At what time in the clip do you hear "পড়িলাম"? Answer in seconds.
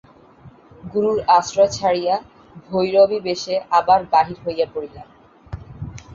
4.73-5.07